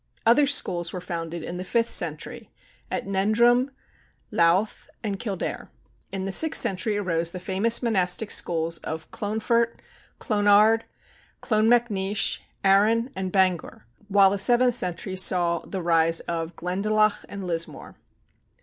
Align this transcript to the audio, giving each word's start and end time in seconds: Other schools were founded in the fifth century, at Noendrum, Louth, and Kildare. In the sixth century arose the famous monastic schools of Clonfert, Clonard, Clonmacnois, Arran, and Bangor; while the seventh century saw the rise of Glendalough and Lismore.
Other 0.25 0.47
schools 0.47 0.91
were 0.91 0.99
founded 0.99 1.43
in 1.43 1.57
the 1.57 1.63
fifth 1.63 1.91
century, 1.91 2.49
at 2.89 3.05
Noendrum, 3.05 3.69
Louth, 4.31 4.89
and 5.03 5.19
Kildare. 5.19 5.69
In 6.11 6.25
the 6.25 6.31
sixth 6.31 6.59
century 6.59 6.97
arose 6.97 7.31
the 7.33 7.39
famous 7.39 7.83
monastic 7.83 8.31
schools 8.31 8.79
of 8.79 9.11
Clonfert, 9.11 9.79
Clonard, 10.19 10.85
Clonmacnois, 11.43 12.39
Arran, 12.63 13.11
and 13.15 13.31
Bangor; 13.31 13.85
while 14.07 14.31
the 14.31 14.39
seventh 14.39 14.73
century 14.73 15.15
saw 15.17 15.59
the 15.59 15.83
rise 15.83 16.19
of 16.21 16.55
Glendalough 16.55 17.23
and 17.29 17.45
Lismore. 17.45 17.93